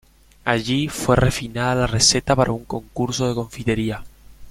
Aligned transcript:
Allí 0.45 0.87
fue 0.87 1.15
refinada 1.15 1.75
la 1.81 1.85
receta 1.85 2.35
para 2.35 2.51
un 2.51 2.65
concurso 2.65 3.27
de 3.27 3.35
confitería. 3.35 4.03